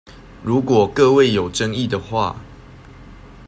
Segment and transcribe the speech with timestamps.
[0.41, 2.35] 如果各位有爭議的話